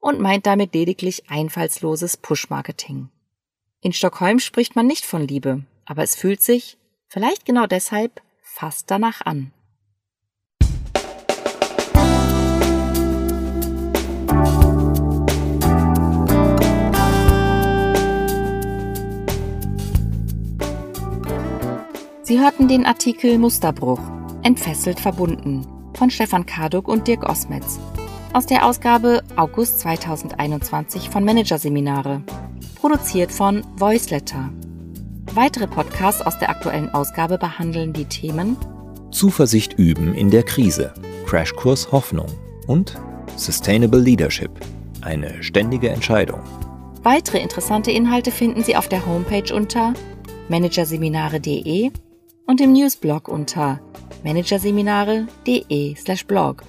und 0.00 0.18
meint 0.18 0.44
damit 0.44 0.74
lediglich 0.74 1.30
einfallsloses 1.30 2.16
Push-Marketing. 2.16 3.10
In 3.80 3.92
Stockholm 3.92 4.40
spricht 4.40 4.74
man 4.74 4.88
nicht 4.88 5.06
von 5.06 5.22
Liebe, 5.22 5.62
aber 5.84 6.02
es 6.02 6.16
fühlt 6.16 6.42
sich, 6.42 6.78
vielleicht 7.06 7.44
genau 7.44 7.68
deshalb, 7.68 8.22
fast 8.56 8.90
danach 8.90 9.20
an. 9.26 9.52
Sie 22.22 22.40
hörten 22.40 22.66
den 22.66 22.86
Artikel 22.86 23.38
Musterbruch, 23.38 24.00
entfesselt 24.42 24.98
verbunden 24.98 25.66
von 25.94 26.10
Stefan 26.10 26.46
Karduk 26.46 26.88
und 26.88 27.06
Dirk 27.06 27.28
Osmetz 27.28 27.78
aus 28.32 28.46
der 28.46 28.66
Ausgabe 28.66 29.22
August 29.36 29.80
2021 29.80 31.08
von 31.08 31.24
Managerseminare, 31.24 32.22
produziert 32.74 33.32
von 33.32 33.64
Voiceletter. 33.76 34.50
Weitere 35.36 35.66
Podcasts 35.66 36.22
aus 36.22 36.38
der 36.38 36.48
aktuellen 36.48 36.88
Ausgabe 36.94 37.36
behandeln 37.36 37.92
die 37.92 38.06
Themen 38.06 38.56
Zuversicht 39.10 39.74
üben 39.74 40.14
in 40.14 40.30
der 40.30 40.42
Krise, 40.42 40.94
Crashkurs 41.26 41.92
Hoffnung 41.92 42.28
und 42.66 42.98
Sustainable 43.36 44.00
Leadership, 44.00 44.50
eine 45.02 45.42
ständige 45.42 45.90
Entscheidung. 45.90 46.40
Weitere 47.02 47.38
interessante 47.38 47.90
Inhalte 47.90 48.30
finden 48.30 48.64
Sie 48.64 48.76
auf 48.76 48.88
der 48.88 49.04
Homepage 49.04 49.54
unter 49.54 49.92
managerseminare.de 50.48 51.90
und 52.46 52.60
im 52.62 52.72
Newsblog 52.72 53.28
unter 53.28 53.78
managerseminare.de/blog. 54.24 56.62